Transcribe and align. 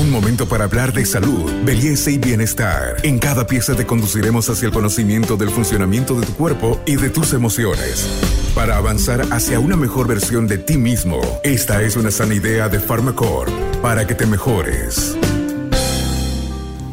Un 0.00 0.10
momento 0.10 0.48
para 0.48 0.64
hablar 0.64 0.94
de 0.94 1.04
salud, 1.04 1.52
belleza 1.62 2.10
y 2.10 2.16
bienestar. 2.16 2.96
En 3.02 3.18
cada 3.18 3.46
pieza 3.46 3.76
te 3.76 3.84
conduciremos 3.84 4.48
hacia 4.48 4.68
el 4.68 4.72
conocimiento 4.72 5.36
del 5.36 5.50
funcionamiento 5.50 6.18
de 6.18 6.24
tu 6.24 6.32
cuerpo 6.32 6.80
y 6.86 6.96
de 6.96 7.10
tus 7.10 7.34
emociones. 7.34 8.08
Para 8.54 8.78
avanzar 8.78 9.20
hacia 9.30 9.60
una 9.60 9.76
mejor 9.76 10.08
versión 10.08 10.46
de 10.46 10.56
ti 10.56 10.78
mismo, 10.78 11.20
esta 11.44 11.82
es 11.82 11.96
una 11.96 12.10
sana 12.10 12.34
idea 12.34 12.70
de 12.70 12.80
Pharmacore 12.80 13.52
para 13.82 14.06
que 14.06 14.14
te 14.14 14.24
mejores. 14.24 15.18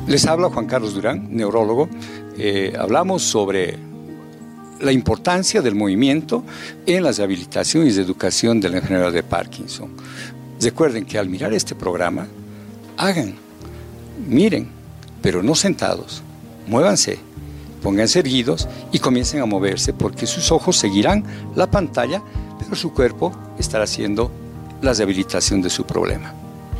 Les 0.05 0.25
habla 0.25 0.49
Juan 0.49 0.65
Carlos 0.65 0.93
Durán, 0.93 1.29
neurólogo. 1.33 1.87
Eh, 2.37 2.73
hablamos 2.77 3.23
sobre 3.23 3.77
la 4.81 4.91
importancia 4.91 5.61
del 5.61 5.75
movimiento 5.75 6.43
en 6.85 7.03
la 7.03 7.13
rehabilitación 7.13 7.87
y 7.87 7.91
de 7.93 8.01
educación 8.01 8.59
de 8.59 8.67
la 8.67 8.77
enfermedad 8.79 9.13
de 9.13 9.23
Parkinson. 9.23 9.91
Recuerden 10.59 11.05
que 11.05 11.17
al 11.17 11.29
mirar 11.29 11.53
este 11.53 11.73
programa, 11.73 12.27
hagan, 12.98 13.36
miren, 14.27 14.70
pero 15.21 15.44
no 15.44 15.55
sentados, 15.55 16.21
muévanse, 16.67 17.20
pónganse 17.81 18.20
erguidos 18.20 18.67
y 18.91 18.99
comiencen 18.99 19.41
a 19.41 19.45
moverse 19.45 19.94
porque 19.94 20.27
sus 20.27 20.52
ojos 20.52 20.77
seguirán 20.77 21.23
la 21.55 21.70
pantalla, 21.70 22.21
pero 22.59 22.76
su 22.76 22.94
cuerpo 22.94 23.31
estará 23.59 23.85
haciendo 23.85 24.31
la 24.81 24.94
rehabilitación 24.94 25.62
de 25.62 25.70
su 25.70 25.85
problema. 25.85 26.34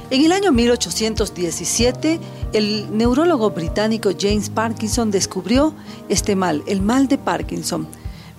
En 0.10 0.24
el 0.24 0.32
año 0.32 0.54
1817, 0.54 2.20
el 2.54 2.98
neurólogo 2.98 3.52
británico 3.52 4.12
James 4.18 4.50
Parkinson 4.50 5.12
descubrió 5.12 5.74
este 6.08 6.36
mal, 6.36 6.64
el 6.66 6.82
mal 6.82 7.10
de 7.10 7.18
Parkinson. 7.18 7.88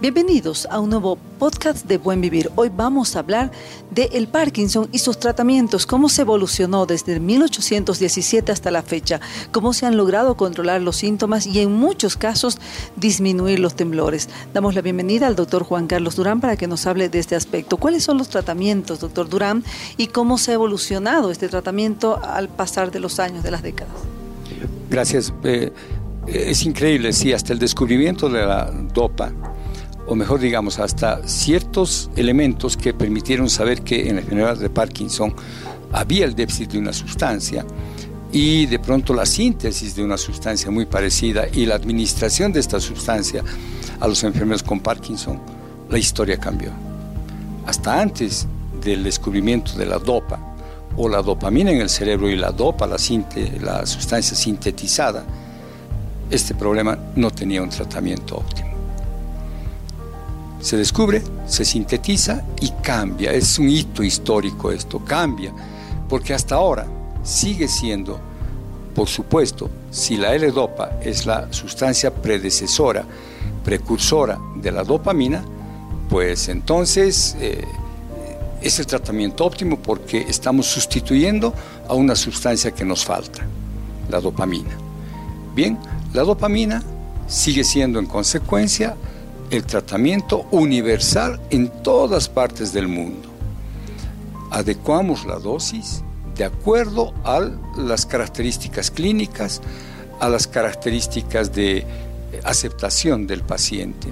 Bienvenidos 0.01 0.69
a 0.71 0.79
un 0.79 0.91
nuevo 0.91 1.19
podcast 1.41 1.85
de 1.87 1.99
Buen 1.99 2.21
Vivir. 2.21 2.53
Hoy 2.55 2.71
vamos 2.73 3.17
a 3.17 3.19
hablar 3.19 3.51
de 3.91 4.05
el 4.13 4.29
Parkinson 4.29 4.89
y 4.93 5.01
sus 5.01 5.19
tratamientos, 5.19 5.87
cómo 5.87 6.09
se 6.09 6.23
evolucionó 6.23 6.87
desde 6.87 7.19
1817 7.19 8.53
hasta 8.53 8.71
la 8.71 8.83
fecha, 8.83 9.21
cómo 9.51 9.73
se 9.73 9.87
han 9.87 9.97
logrado 9.97 10.37
controlar 10.37 10.83
los 10.83 10.95
síntomas 10.95 11.49
y 11.49 11.59
en 11.59 11.73
muchos 11.73 12.17
casos 12.17 12.59
disminuir 12.95 13.59
los 13.59 13.75
temblores. 13.75 14.29
Damos 14.55 14.77
la 14.77 14.83
bienvenida 14.83 15.27
al 15.27 15.35
doctor 15.35 15.65
Juan 15.65 15.89
Carlos 15.89 16.15
Durán 16.15 16.41
para 16.41 16.57
que 16.57 16.69
nos 16.69 16.87
hable 16.87 17.09
de 17.09 17.19
este 17.19 17.35
aspecto. 17.35 17.77
¿Cuáles 17.77 18.05
son 18.05 18.19
los 18.19 18.29
tratamientos, 18.29 19.01
doctor 19.01 19.29
Durán, 19.29 19.65
y 19.97 20.07
cómo 20.07 20.39
se 20.39 20.53
ha 20.53 20.55
evolucionado 20.55 21.33
este 21.33 21.49
tratamiento 21.49 22.21
al 22.23 22.49
pasar 22.49 22.93
de 22.93 23.01
los 23.01 23.19
años, 23.19 23.43
de 23.43 23.51
las 23.51 23.65
décadas? 23.65 23.97
Gracias. 24.91 25.35
Eh, 25.43 25.73
es 26.29 26.65
increíble, 26.65 27.13
sí, 27.13 27.33
hasta 27.33 27.53
el 27.53 27.59
descubrimiento 27.59 28.29
de 28.29 28.47
la 28.47 28.71
DOPA 28.95 29.48
o 30.09 30.15
mejor 30.15 30.41
digamos, 30.41 30.79
hasta 30.79 31.27
ciertos 31.29 32.11
elementos 32.17 32.77
que 32.77 32.95
permitieron 32.95 33.51
saber 33.51 33.83
que 33.83 34.09
en 34.09 34.17
la 34.17 34.21
enfermedad 34.23 34.57
de 34.57 34.71
Parkinson 34.71 35.35
había 35.93 36.25
el 36.25 36.35
déficit 36.35 36.73
de 36.73 36.79
una 36.79 36.95
sustancia 36.95 37.65
y 38.33 38.67
de 38.67 38.79
pronto 38.79 39.15
la 39.15 39.27
síntesis 39.27 39.95
de 39.95 40.03
una 40.03 40.17
sustancia 40.17 40.71
muy 40.71 40.87
parecida 40.87 41.47
y 41.53 41.67
la 41.67 41.75
administración 41.75 42.53
de 42.53 42.61
esta 42.61 42.81
sustancia 42.81 43.45
a 44.01 44.09
los 44.09 44.23
enfermos 44.25 44.63
con 44.63 44.81
Parkinson, 44.81 45.41
la 45.91 45.99
historia 45.99 46.39
cambió. 46.39 46.71
Hasta 47.67 48.01
antes 48.01 48.47
del 48.83 49.05
descubrimiento 49.05 49.73
de 49.77 49.87
la 49.87 49.99
dopa 49.99 50.39
o 50.97 51.09
la 51.09 51.21
dopamina 51.21 51.71
en 51.71 51.83
el 51.83 51.91
cerebro 51.91 52.31
y 52.31 52.37
la 52.37 52.51
dopa, 52.51 52.87
la, 52.87 52.97
la 53.61 53.87
sustancia 53.87 54.37
sintetizada, 54.37 55.25
este 56.31 56.55
problema 56.55 56.99
no 57.15 57.31
tenía 57.31 57.63
un 57.63 57.71
tratamiento 57.71 58.37
óptimo 58.37 58.78
se 60.61 60.77
descubre, 60.77 61.23
se 61.47 61.65
sintetiza 61.65 62.45
y 62.61 62.71
cambia. 62.83 63.33
Es 63.33 63.59
un 63.59 63.69
hito 63.69 64.03
histórico 64.03 64.71
esto, 64.71 64.99
cambia, 65.05 65.53
porque 66.09 66.35
hasta 66.35 66.57
ahora 66.57 66.87
sigue 67.23 67.69
siendo, 67.69 68.19
por 68.95 69.09
supuesto, 69.09 69.71
si 69.91 70.17
la 70.17 70.35
L-Dopa 70.35 70.99
es 71.03 71.27
la 71.27 71.53
sustancia 71.53 72.13
predecesora, 72.13 73.05
precursora 73.65 74.39
de 74.57 74.73
la 74.73 74.83
dopamina, 74.83 75.45
pues 76.09 76.49
entonces 76.49 77.37
eh, 77.41 77.65
es 78.61 78.79
el 78.79 78.87
tratamiento 78.87 79.45
óptimo 79.45 79.79
porque 79.79 80.23
estamos 80.29 80.67
sustituyendo 80.67 81.55
a 81.87 81.95
una 81.95 82.17
sustancia 82.17 82.73
que 82.73 82.85
nos 82.85 83.05
falta, 83.05 83.47
la 84.11 84.21
dopamina. 84.21 84.77
Bien, 85.55 85.79
la 86.13 86.23
dopamina 86.23 86.83
sigue 87.27 87.63
siendo 87.63 87.99
en 87.99 88.07
consecuencia 88.07 88.97
el 89.51 89.65
tratamiento 89.65 90.47
universal 90.51 91.41
en 91.51 91.69
todas 91.83 92.29
partes 92.29 92.73
del 92.73 92.89
mundo. 92.89 93.29
Adecuamos 94.51 95.25
la 95.25 95.39
dosis 95.39 96.03
de 96.37 96.45
acuerdo 96.45 97.15
a 97.25 97.41
las 97.77 98.07
características 98.07 98.91
clínicas, 98.91 99.61
a 100.21 100.29
las 100.29 100.47
características 100.47 101.53
de 101.53 101.85
aceptación 102.45 103.27
del 103.27 103.43
paciente. 103.43 104.09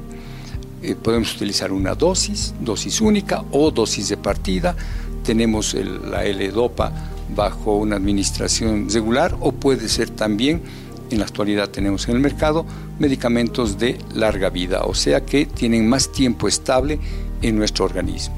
Eh, 0.83 0.95
podemos 0.95 1.35
utilizar 1.37 1.73
una 1.73 1.95
dosis, 1.95 2.55
dosis 2.61 3.01
única 3.01 3.45
o 3.53 3.71
dosis 3.71 4.09
de 4.09 4.17
partida. 4.17 4.77
Tenemos 5.25 5.75
la 5.75 6.25
L-Dopa 6.25 6.93
bajo 7.35 7.77
una 7.77 7.97
administración 7.97 8.89
regular 8.91 9.37
o 9.41 9.53
puede 9.53 9.89
ser 9.89 10.11
también 10.11 10.63
en 11.11 11.19
la 11.19 11.25
actualidad 11.25 11.69
tenemos 11.71 12.09
en 12.09 12.17
el 12.17 12.21
mercado 12.21 12.65
medicamentos 12.99 13.79
de 13.79 13.99
larga 14.15 14.51
vida, 14.51 14.85
o 14.85 14.95
sea 14.95 15.25
que 15.25 15.47
tienen 15.47 15.89
más 15.89 16.11
tiempo 16.11 16.49
estable 16.49 16.99
en 17.43 17.57
nuestro 17.57 17.85
organismo. 17.85 18.35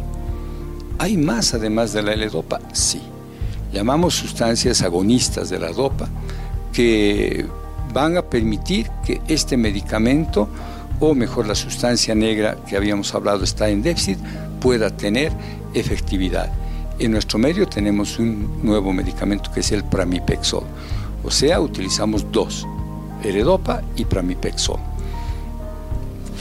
¿Hay 0.98 1.16
más 1.16 1.54
además 1.54 1.92
de 1.92 2.02
la 2.02 2.12
L-Dopa? 2.12 2.60
Sí. 2.72 3.00
Llamamos 3.72 4.14
sustancias 4.14 4.82
agonistas 4.82 5.50
de 5.50 5.58
la 5.58 5.70
dopa 5.72 6.08
que 6.72 7.46
van 7.92 8.16
a 8.16 8.22
permitir 8.22 8.90
que 9.04 9.20
este 9.28 9.56
medicamento, 9.56 10.48
o 11.00 11.14
mejor 11.14 11.46
la 11.46 11.54
sustancia 11.54 12.14
negra 12.14 12.56
que 12.66 12.76
habíamos 12.76 13.14
hablado 13.14 13.44
está 13.44 13.68
en 13.68 13.82
déficit, 13.82 14.18
pueda 14.60 14.90
tener 14.96 15.32
efectividad. 15.74 16.50
En 16.98 17.12
nuestro 17.12 17.38
medio 17.38 17.68
tenemos 17.68 18.18
un 18.18 18.60
nuevo 18.62 18.92
medicamento 18.92 19.52
que 19.52 19.60
es 19.60 19.70
el 19.70 19.84
pramipexol. 19.84 20.64
O 21.24 21.30
sea, 21.30 21.60
utilizamos 21.60 22.30
dos, 22.30 22.66
Heredopa 23.22 23.82
y 23.96 24.04
Pramipexol. 24.04 24.78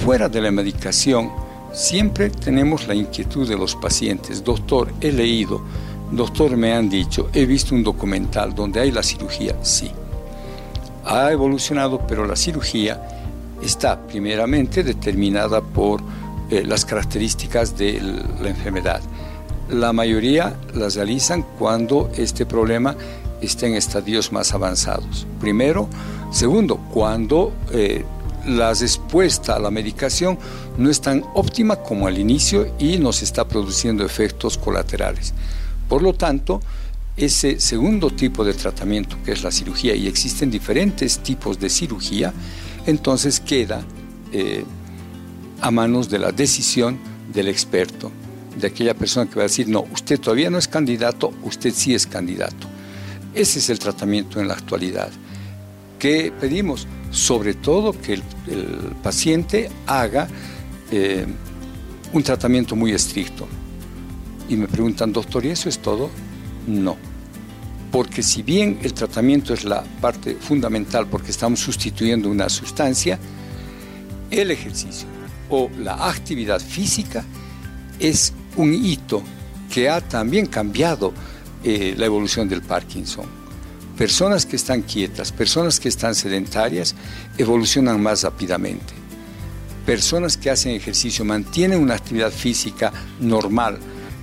Fuera 0.03 0.29
de 0.29 0.41
la 0.41 0.51
medicación, 0.51 1.31
siempre 1.73 2.29
tenemos 2.29 2.87
la 2.87 2.95
inquietud 2.95 3.47
de 3.47 3.57
los 3.57 3.75
pacientes. 3.75 4.43
Doctor, 4.43 4.93
he 5.01 5.11
leído, 5.11 5.61
doctor, 6.11 6.55
me 6.55 6.73
han 6.73 6.89
dicho, 6.89 7.29
he 7.33 7.45
visto 7.45 7.73
un 7.73 7.83
documental 7.83 8.53
donde 8.53 8.79
hay 8.79 8.91
la 8.91 9.03
cirugía. 9.03 9.55
Sí, 9.63 9.91
ha 11.05 11.31
evolucionado, 11.31 12.05
pero 12.07 12.25
la 12.25 12.35
cirugía 12.35 13.01
está 13.61 13.99
primeramente 14.07 14.83
determinada 14.83 15.61
por 15.61 16.01
eh, 16.49 16.63
las 16.65 16.85
características 16.85 17.77
de 17.77 18.01
la 18.41 18.49
enfermedad. 18.49 19.01
La 19.69 19.91
mayoría 19.91 20.55
las 20.73 20.95
realizan 20.95 21.45
cuando 21.57 22.09
este 22.15 22.45
problema 22.45 22.95
está 23.41 23.67
en 23.67 23.75
estadios 23.75 24.31
más 24.31 24.53
avanzados. 24.53 25.27
Primero, 25.39 25.87
segundo, 26.31 26.77
cuando 26.93 27.53
eh, 27.71 28.05
la 28.45 28.73
respuesta 28.73 29.55
a 29.55 29.59
la 29.59 29.71
medicación 29.71 30.37
no 30.77 30.89
es 30.89 31.01
tan 31.01 31.23
óptima 31.33 31.77
como 31.77 32.07
al 32.07 32.17
inicio 32.17 32.73
y 32.79 32.97
nos 32.97 33.21
está 33.21 33.47
produciendo 33.47 34.05
efectos 34.05 34.57
colaterales. 34.57 35.33
Por 35.89 36.01
lo 36.01 36.13
tanto, 36.13 36.61
ese 37.15 37.59
segundo 37.59 38.11
tipo 38.11 38.45
de 38.45 38.53
tratamiento, 38.53 39.17
que 39.25 39.31
es 39.31 39.43
la 39.43 39.51
cirugía, 39.51 39.95
y 39.95 40.07
existen 40.07 40.51
diferentes 40.51 41.19
tipos 41.19 41.59
de 41.59 41.69
cirugía, 41.69 42.33
entonces 42.85 43.39
queda 43.39 43.81
eh, 44.31 44.63
a 45.61 45.71
manos 45.71 46.09
de 46.09 46.19
la 46.19 46.31
decisión 46.31 46.99
del 47.33 47.47
experto, 47.47 48.11
de 48.59 48.67
aquella 48.67 48.93
persona 48.93 49.29
que 49.29 49.35
va 49.35 49.41
a 49.41 49.47
decir, 49.47 49.67
no, 49.67 49.85
usted 49.91 50.19
todavía 50.19 50.49
no 50.49 50.57
es 50.57 50.67
candidato, 50.67 51.33
usted 51.43 51.73
sí 51.73 51.93
es 51.93 52.05
candidato. 52.05 52.67
Ese 53.33 53.59
es 53.59 53.69
el 53.69 53.79
tratamiento 53.79 54.39
en 54.39 54.47
la 54.47 54.53
actualidad. 54.53 55.09
¿Qué 55.99 56.31
pedimos? 56.39 56.87
Sobre 57.11 57.53
todo 57.53 57.93
que 57.93 58.13
el, 58.13 58.23
paciente 59.03 59.69
haga 59.85 60.27
eh, 60.91 61.25
un 62.13 62.23
tratamiento 62.23 62.75
muy 62.75 62.91
estricto. 62.91 63.47
Y 64.49 64.55
me 64.55 64.67
preguntan, 64.67 65.11
doctor, 65.11 65.45
¿y 65.45 65.49
eso 65.49 65.69
es 65.69 65.79
todo? 65.79 66.09
No. 66.67 66.97
Porque 67.91 68.21
si 68.21 68.43
bien 68.43 68.79
el 68.83 68.93
tratamiento 68.93 69.53
es 69.53 69.63
la 69.63 69.83
parte 70.01 70.35
fundamental 70.35 71.07
porque 71.07 71.31
estamos 71.31 71.59
sustituyendo 71.59 72.29
una 72.29 72.49
sustancia, 72.49 73.17
el 74.29 74.51
ejercicio 74.51 75.07
o 75.49 75.69
la 75.79 76.09
actividad 76.09 76.59
física 76.59 77.23
es 77.99 78.33
un 78.57 78.73
hito 78.73 79.23
que 79.71 79.89
ha 79.89 80.01
también 80.01 80.45
cambiado 80.47 81.13
eh, 81.63 81.95
la 81.97 82.05
evolución 82.05 82.47
del 82.47 82.61
Parkinson. 82.61 83.25
Personas 83.97 84.45
que 84.45 84.55
están 84.55 84.83
quietas, 84.83 85.31
personas 85.31 85.79
que 85.79 85.89
están 85.89 86.13
sedentarias, 86.13 86.95
evolucionan 87.37 88.01
más 88.01 88.23
rápidamente. 88.23 88.93
Personas 89.85 90.37
que 90.37 90.49
hacen 90.49 90.73
ejercicio, 90.73 91.25
mantienen 91.25 91.79
una 91.79 91.95
actividad 91.95 92.31
física 92.31 92.91
normal, 93.19 93.79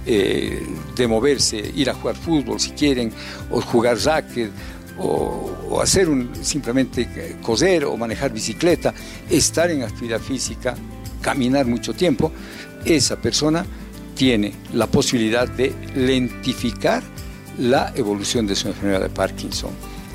eh, 0.06 0.62
de 0.94 1.08
moverse, 1.08 1.56
ir 1.74 1.88
a 1.88 1.94
jugar 1.94 2.14
fútbol 2.14 2.60
si 2.60 2.70
quieren, 2.70 3.10
o 3.50 3.60
jugar 3.60 3.98
racket, 3.98 4.50
o, 4.98 5.80
hacer 5.82 6.08
simplemente 6.42 7.36
coser 7.42 7.84
o 7.84 7.96
manejar 7.96 8.32
bicicleta, 8.32 8.94
estar 9.28 9.70
en 9.70 9.82
actividad 9.82 10.20
física, 10.20 10.74
caminar 11.20 11.66
mucho 11.66 11.94
tiempo, 11.94 12.30
esa 12.84 13.16
persona 13.16 13.64
tiene 14.14 14.52
la 14.72 14.86
posibilidad 14.86 15.48
de 15.48 15.74
lentificar 15.96 17.02
la 17.58 17.92
evolución 17.94 18.46
de 18.46 18.54
su 18.54 18.68
enfermedad 18.68 19.00
de 19.00 19.08
Parkinson. 19.08 19.70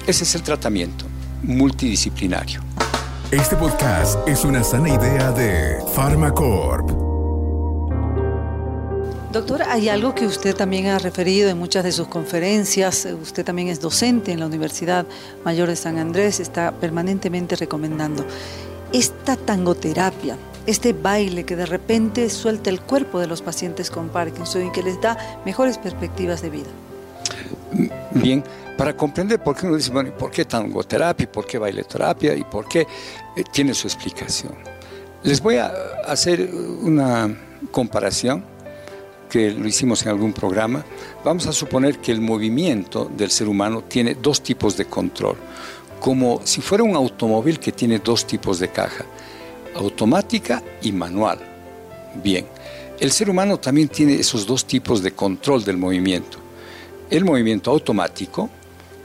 Ese 0.05 0.23
es 0.23 0.35
el 0.35 0.43
tratamiento 0.43 1.05
multidisciplinario. 1.43 2.61
Este 3.31 3.55
podcast 3.55 4.27
es 4.27 4.43
una 4.43 4.63
sana 4.63 4.89
idea 4.89 5.31
de 5.31 5.77
Pharmacorp. 5.95 6.89
Doctor, 9.31 9.61
hay 9.61 9.89
algo 9.89 10.15
que 10.15 10.25
usted 10.25 10.55
también 10.55 10.87
ha 10.87 10.97
referido 10.97 11.49
en 11.49 11.59
muchas 11.59 11.83
de 11.83 11.91
sus 11.91 12.07
conferencias. 12.07 13.07
Usted 13.21 13.45
también 13.45 13.67
es 13.67 13.79
docente 13.79 14.31
en 14.31 14.39
la 14.39 14.47
Universidad 14.47 15.05
Mayor 15.45 15.69
de 15.69 15.75
San 15.75 15.99
Andrés, 15.99 16.39
está 16.39 16.71
permanentemente 16.71 17.55
recomendando. 17.55 18.25
Esta 18.91 19.35
tangoterapia, 19.35 20.35
este 20.65 20.93
baile 20.93 21.45
que 21.45 21.55
de 21.55 21.67
repente 21.67 22.27
suelta 22.31 22.71
el 22.71 22.81
cuerpo 22.81 23.19
de 23.19 23.27
los 23.27 23.43
pacientes 23.43 23.91
con 23.91 24.09
Parkinson 24.09 24.65
y 24.65 24.71
que 24.71 24.81
les 24.81 24.99
da 24.99 25.15
mejores 25.45 25.77
perspectivas 25.77 26.41
de 26.41 26.49
vida. 26.49 26.69
Bien, 28.11 28.43
para 28.77 28.95
comprender 28.95 29.41
por 29.43 29.55
qué 29.55 29.67
uno 29.67 29.75
dice, 29.75 29.91
bueno, 29.91 30.11
¿por 30.17 30.31
qué 30.31 30.45
tangoterapia? 30.45 31.31
¿Por 31.31 31.45
qué 31.45 31.57
baileterapia? 31.57 32.33
¿Y 32.33 32.43
por 32.43 32.67
qué? 32.67 32.87
Eh, 33.35 33.43
tiene 33.51 33.73
su 33.73 33.87
explicación. 33.87 34.53
Les 35.23 35.41
voy 35.41 35.57
a 35.57 35.71
hacer 36.07 36.49
una 36.81 37.37
comparación 37.71 38.43
que 39.29 39.51
lo 39.51 39.67
hicimos 39.67 40.01
en 40.03 40.09
algún 40.09 40.33
programa. 40.33 40.83
Vamos 41.23 41.45
a 41.45 41.53
suponer 41.53 41.99
que 41.99 42.11
el 42.11 42.19
movimiento 42.19 43.11
del 43.15 43.29
ser 43.29 43.47
humano 43.47 43.83
tiene 43.83 44.15
dos 44.15 44.41
tipos 44.41 44.75
de 44.75 44.85
control, 44.85 45.37
como 45.99 46.41
si 46.45 46.61
fuera 46.61 46.83
un 46.83 46.95
automóvil 46.95 47.59
que 47.59 47.71
tiene 47.71 47.99
dos 47.99 48.25
tipos 48.25 48.59
de 48.59 48.69
caja, 48.69 49.05
automática 49.75 50.63
y 50.81 50.91
manual. 50.91 51.39
Bien, 52.23 52.47
el 52.99 53.11
ser 53.11 53.29
humano 53.29 53.59
también 53.59 53.87
tiene 53.87 54.15
esos 54.15 54.47
dos 54.47 54.65
tipos 54.65 55.03
de 55.03 55.11
control 55.11 55.63
del 55.63 55.77
movimiento. 55.77 56.38
El 57.09 57.25
movimiento 57.25 57.71
automático, 57.71 58.51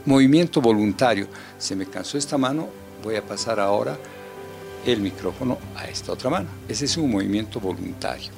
movimiento 0.05 0.61
voluntario. 0.61 1.27
Se 1.57 1.75
me 1.75 1.87
cansó 1.87 2.19
esta 2.19 2.37
mano, 2.37 2.69
voy 3.03 3.15
a 3.15 3.25
pasar 3.25 3.59
ahora 3.59 3.97
el 4.85 5.01
micrófono 5.01 5.57
a 5.75 5.85
esta 5.85 6.11
otra 6.11 6.29
mano. 6.29 6.47
Ese 6.69 6.85
es 6.85 6.97
un 6.97 7.09
movimiento 7.09 7.59
voluntario. 7.59 8.29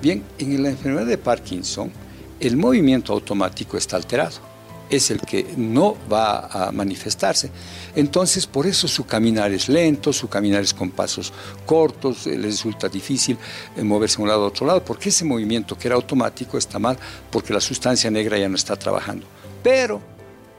Bien, 0.00 0.24
en 0.38 0.62
la 0.62 0.70
enfermedad 0.70 1.04
de 1.04 1.18
Parkinson, 1.18 1.92
el 2.40 2.56
movimiento 2.56 3.12
automático 3.12 3.76
está 3.76 3.96
alterado. 3.96 4.51
Es 4.92 5.10
el 5.10 5.20
que 5.22 5.54
no 5.56 5.96
va 6.10 6.46
a 6.46 6.70
manifestarse. 6.70 7.50
Entonces, 7.96 8.46
por 8.46 8.66
eso 8.66 8.86
su 8.86 9.06
caminar 9.06 9.50
es 9.50 9.70
lento, 9.70 10.12
su 10.12 10.28
caminar 10.28 10.62
es 10.62 10.74
con 10.74 10.90
pasos 10.90 11.32
cortos, 11.64 12.26
le 12.26 12.36
resulta 12.36 12.88
difícil 12.90 13.38
eh, 13.74 13.82
moverse 13.82 14.18
de 14.18 14.22
un 14.24 14.28
lado 14.28 14.44
a 14.44 14.48
otro 14.48 14.66
lado, 14.66 14.84
porque 14.84 15.08
ese 15.08 15.24
movimiento 15.24 15.78
que 15.78 15.88
era 15.88 15.94
automático 15.94 16.58
está 16.58 16.78
mal, 16.78 16.98
porque 17.30 17.54
la 17.54 17.60
sustancia 17.60 18.10
negra 18.10 18.36
ya 18.36 18.50
no 18.50 18.56
está 18.56 18.76
trabajando. 18.76 19.26
Pero 19.62 19.98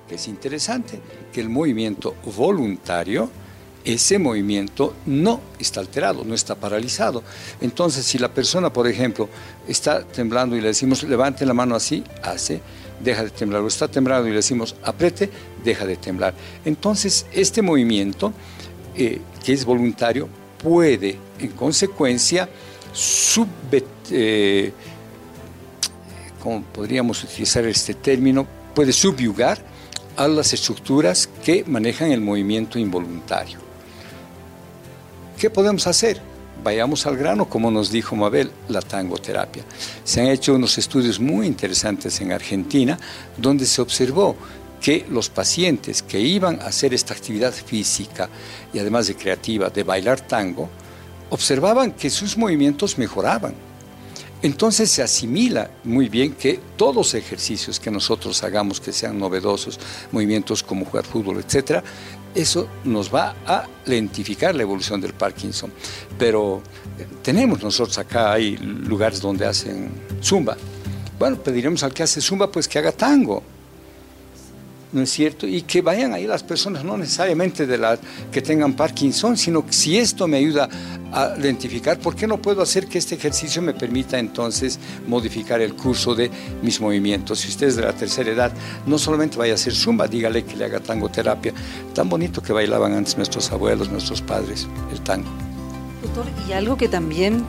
es 0.10 0.28
interesante 0.28 1.00
que 1.32 1.40
el 1.40 1.50
movimiento 1.50 2.16
voluntario, 2.36 3.30
ese 3.86 4.18
movimiento 4.20 4.96
no 5.06 5.42
está 5.60 5.80
alterado, 5.80 6.24
no 6.24 6.34
está 6.34 6.56
paralizado. 6.56 7.24
Entonces, 7.62 8.06
si 8.06 8.18
la 8.18 8.34
persona, 8.34 8.72
por 8.72 8.88
ejemplo, 8.88 9.30
está 9.68 10.04
temblando 10.04 10.56
y 10.56 10.62
le 10.62 10.70
decimos 10.70 11.04
levante 11.04 11.46
la 11.46 11.54
mano 11.54 11.76
así, 11.76 12.04
hace, 12.24 12.62
deja 13.02 13.24
de 13.24 13.30
temblar, 13.30 13.62
o 13.62 13.68
está 13.68 13.88
temblando 13.88 14.28
y 14.28 14.32
le 14.32 14.38
decimos 14.38 14.76
apriete, 14.84 15.30
deja 15.64 15.86
de 15.86 15.98
temblar. 15.98 16.34
Entonces, 16.64 17.26
este 17.34 17.62
movimiento, 17.62 18.34
eh, 18.96 19.20
que 19.44 19.54
es 19.54 19.66
voluntario, 19.66 20.30
puede, 20.58 21.18
en 21.40 21.52
consecuencia, 21.52 22.48
sub, 22.94 23.48
eh, 24.12 24.72
¿cómo 26.42 26.64
podríamos 26.64 27.24
utilizar 27.24 27.66
este 27.66 27.96
término? 27.96 28.48
Puede 28.74 28.94
subyugar 28.94 29.60
a 30.16 30.28
las 30.28 30.54
estructuras 30.54 31.28
que 31.44 31.64
manejan 31.66 32.12
el 32.12 32.22
movimiento 32.22 32.80
involuntario. 32.80 33.63
¿Qué 35.44 35.50
podemos 35.50 35.88
hacer? 35.88 36.22
Vayamos 36.64 37.06
al 37.06 37.18
grano, 37.18 37.50
como 37.50 37.70
nos 37.70 37.92
dijo 37.92 38.16
Mabel, 38.16 38.50
la 38.70 38.82
tangoterapia. 38.82 39.66
Se 40.06 40.22
han 40.22 40.28
hecho 40.28 40.56
unos 40.56 40.78
estudios 40.78 41.20
muy 41.20 41.48
interesantes 41.48 42.22
en 42.22 42.32
Argentina 42.32 42.98
donde 43.36 43.66
se 43.66 43.82
observó 43.82 44.38
que 44.80 45.06
los 45.10 45.28
pacientes 45.28 46.02
que 46.02 46.22
iban 46.22 46.62
a 46.62 46.68
hacer 46.68 46.94
esta 46.94 47.14
actividad 47.14 47.52
física 47.52 48.30
y 48.72 48.80
además 48.80 49.08
de 49.08 49.18
creativa, 49.18 49.70
de 49.70 49.84
bailar 49.84 50.22
tango, 50.22 50.70
observaban 51.30 51.92
que 51.92 52.10
sus 52.10 52.38
movimientos 52.38 52.98
mejoraban 52.98 53.54
entonces 54.44 54.92
se 54.92 55.02
asimila 55.02 55.72
muy 55.86 56.10
bien 56.10 56.34
que 56.34 56.60
todos 56.76 56.94
los 56.94 57.14
ejercicios 57.14 57.80
que 57.80 57.90
nosotros 57.90 58.44
hagamos 58.44 58.82
que 58.82 58.92
sean 58.92 59.18
novedosos, 59.18 59.80
movimientos 60.12 60.62
como 60.62 60.84
jugar 60.84 61.06
fútbol, 61.06 61.38
etcétera, 61.38 61.82
eso 62.36 62.68
nos 62.84 63.14
va 63.14 63.36
a 63.46 63.66
lentificar 63.86 64.54
la 64.54 64.64
evolución 64.64 65.00
del 65.00 65.14
Parkinson. 65.14 65.72
Pero 66.20 66.62
eh, 67.00 67.08
tenemos 67.22 67.64
nosotros 67.64 67.98
acá 67.98 68.34
hay 68.34 68.58
lugares 68.58 69.22
donde 69.22 69.46
hacen 69.46 69.90
zumba. 70.22 70.58
Bueno, 71.18 71.38
pediremos 71.38 71.82
al 71.84 71.94
que 71.94 72.04
hace 72.04 72.20
zumba 72.20 72.52
pues 72.52 72.68
que 72.68 72.80
haga 72.80 72.92
tango. 72.92 73.42
¿No 74.94 75.02
es 75.02 75.10
cierto? 75.10 75.48
Y 75.48 75.64
que 75.64 75.82
vayan 75.82 76.14
ahí 76.14 76.28
las 76.28 76.44
personas, 76.44 76.84
no 76.84 76.98
necesariamente 76.98 77.66
de 77.66 77.78
la 77.78 78.00
que 78.32 78.42
tengan 78.42 78.74
Parkinson, 78.74 79.36
sino 79.36 79.66
que 79.66 79.74
si 79.74 79.98
esto 79.98 80.28
me 80.28 80.38
ayuda 80.38 80.70
a 81.12 81.34
identificar, 81.38 82.00
¿por 82.00 82.16
qué 82.16 82.28
no 82.28 82.42
puedo 82.42 82.62
hacer 82.62 82.88
que 82.88 83.00
este 83.00 83.16
ejercicio 83.16 83.62
me 83.62 83.74
permita 83.74 84.18
entonces 84.20 84.80
modificar 85.08 85.62
el 85.62 85.76
curso 85.76 86.16
de 86.16 86.30
mis 86.62 86.80
movimientos? 86.80 87.40
Si 87.40 87.50
usted 87.50 87.68
es 87.68 87.76
de 87.76 87.82
la 87.82 87.94
tercera 87.94 88.32
edad, 88.32 88.54
no 88.86 88.98
solamente 88.98 89.38
vaya 89.38 89.54
a 89.54 89.56
hacer 89.56 89.74
zumba, 89.74 90.08
dígale 90.08 90.46
que 90.46 90.56
le 90.56 90.66
haga 90.66 90.80
tangoterapia, 90.80 91.54
tan 91.94 92.08
bonito 92.08 92.42
que 92.42 92.54
bailaban 92.54 92.94
antes 92.94 93.18
nuestros 93.18 93.52
abuelos, 93.52 93.90
nuestros 93.90 94.22
padres, 94.22 94.68
el 94.92 95.02
tango. 95.02 95.30
Doctor, 96.04 96.26
y 96.48 96.52
algo 96.52 96.78
que 96.78 96.90
también 96.90 97.44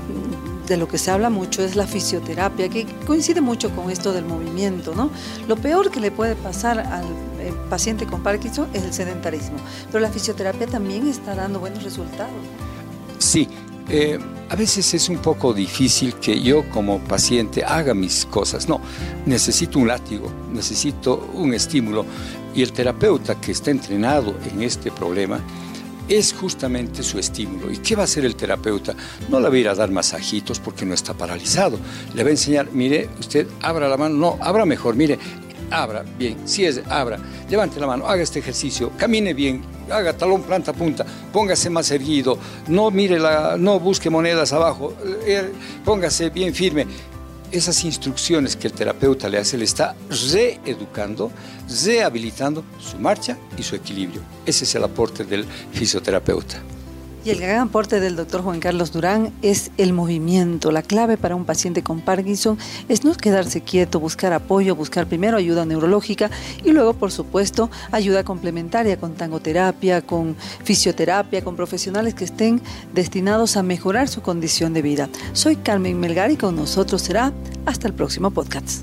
de 0.66 0.76
lo 0.76 0.88
que 0.88 0.98
se 0.98 1.10
habla 1.10 1.30
mucho 1.30 1.62
es 1.62 1.76
la 1.76 1.86
fisioterapia, 1.86 2.68
que 2.68 2.86
coincide 3.06 3.40
mucho 3.40 3.70
con 3.70 3.90
esto 3.90 4.12
del 4.12 4.24
movimiento, 4.24 4.94
¿no? 4.94 5.10
Lo 5.46 5.56
peor 5.56 5.90
que 5.90 6.00
le 6.00 6.10
puede 6.10 6.34
pasar 6.34 6.78
al 6.78 7.04
eh, 7.40 7.52
paciente 7.68 8.06
con 8.06 8.22
Parkinson 8.22 8.68
es 8.72 8.82
el 8.82 8.92
sedentarismo, 8.92 9.56
pero 9.90 10.00
la 10.00 10.10
fisioterapia 10.10 10.66
también 10.66 11.06
está 11.06 11.34
dando 11.34 11.60
buenos 11.60 11.82
resultados. 11.82 12.32
Sí, 13.18 13.48
eh, 13.88 14.18
a 14.48 14.56
veces 14.56 14.94
es 14.94 15.08
un 15.08 15.18
poco 15.18 15.52
difícil 15.52 16.14
que 16.14 16.40
yo 16.40 16.68
como 16.70 16.98
paciente 17.00 17.64
haga 17.64 17.92
mis 17.92 18.24
cosas. 18.24 18.68
No, 18.68 18.80
necesito 19.26 19.78
un 19.78 19.88
látigo, 19.88 20.30
necesito 20.52 21.28
un 21.34 21.52
estímulo 21.54 22.06
y 22.54 22.62
el 22.62 22.72
terapeuta 22.72 23.40
que 23.40 23.52
está 23.52 23.70
entrenado 23.70 24.34
en 24.50 24.62
este 24.62 24.90
problema 24.90 25.40
es 26.08 26.32
justamente 26.32 27.02
su 27.02 27.18
estímulo. 27.18 27.70
¿Y 27.70 27.78
qué 27.78 27.96
va 27.96 28.02
a 28.02 28.04
hacer 28.04 28.24
el 28.24 28.36
terapeuta? 28.36 28.94
No 29.28 29.40
le 29.40 29.48
va 29.48 29.54
a 29.54 29.58
ir 29.58 29.68
a 29.68 29.74
dar 29.74 29.90
masajitos 29.90 30.60
porque 30.60 30.84
no 30.84 30.94
está 30.94 31.14
paralizado. 31.14 31.78
Le 32.14 32.22
va 32.22 32.28
a 32.28 32.32
enseñar, 32.32 32.68
mire, 32.72 33.08
usted 33.18 33.46
abra 33.62 33.88
la 33.88 33.96
mano, 33.96 34.14
no, 34.14 34.38
abra 34.40 34.64
mejor, 34.64 34.96
mire, 34.96 35.18
abra 35.70 36.04
bien, 36.18 36.46
si 36.46 36.64
es, 36.64 36.80
abra, 36.88 37.18
levante 37.48 37.80
la 37.80 37.86
mano, 37.86 38.06
haga 38.06 38.22
este 38.22 38.38
ejercicio, 38.38 38.92
camine 38.96 39.34
bien, 39.34 39.62
haga 39.90 40.16
talón, 40.16 40.42
planta, 40.42 40.72
punta, 40.72 41.04
póngase 41.32 41.70
más 41.70 41.90
erguido, 41.90 42.38
no 42.68 42.90
mire 42.90 43.18
la, 43.18 43.56
no 43.58 43.80
busque 43.80 44.10
monedas 44.10 44.52
abajo, 44.52 44.94
eh, 45.26 45.50
póngase 45.84 46.30
bien 46.30 46.54
firme 46.54 46.86
esas 47.54 47.84
instrucciones 47.84 48.56
que 48.56 48.66
el 48.66 48.72
terapeuta 48.72 49.28
le 49.28 49.38
hace, 49.38 49.56
le 49.56 49.64
está 49.64 49.94
reeducando, 50.10 51.30
rehabilitando 51.84 52.64
su 52.80 52.98
marcha 52.98 53.38
y 53.56 53.62
su 53.62 53.76
equilibrio. 53.76 54.22
Ese 54.44 54.64
es 54.64 54.74
el 54.74 54.84
aporte 54.84 55.24
del 55.24 55.44
fisioterapeuta. 55.72 56.73
Y 57.24 57.30
el 57.30 57.40
gran 57.40 57.60
aporte 57.60 58.00
del 58.00 58.16
doctor 58.16 58.42
Juan 58.42 58.60
Carlos 58.60 58.92
Durán 58.92 59.32
es 59.40 59.70
el 59.78 59.94
movimiento. 59.94 60.70
La 60.70 60.82
clave 60.82 61.16
para 61.16 61.34
un 61.34 61.46
paciente 61.46 61.82
con 61.82 62.02
Parkinson 62.02 62.58
es 62.90 63.02
no 63.02 63.14
quedarse 63.14 63.62
quieto, 63.62 63.98
buscar 63.98 64.34
apoyo, 64.34 64.76
buscar 64.76 65.06
primero 65.06 65.38
ayuda 65.38 65.64
neurológica 65.64 66.30
y 66.62 66.72
luego, 66.72 66.92
por 66.92 67.12
supuesto, 67.12 67.70
ayuda 67.92 68.24
complementaria 68.24 68.98
con 68.98 69.14
tangoterapia, 69.14 70.02
con 70.02 70.36
fisioterapia, 70.64 71.42
con 71.42 71.56
profesionales 71.56 72.12
que 72.12 72.24
estén 72.24 72.60
destinados 72.92 73.56
a 73.56 73.62
mejorar 73.62 74.08
su 74.08 74.20
condición 74.20 74.74
de 74.74 74.82
vida. 74.82 75.08
Soy 75.32 75.56
Carmen 75.56 75.98
Melgar 75.98 76.30
y 76.30 76.36
con 76.36 76.54
nosotros 76.56 77.00
será 77.00 77.32
hasta 77.64 77.88
el 77.88 77.94
próximo 77.94 78.32
podcast. 78.32 78.82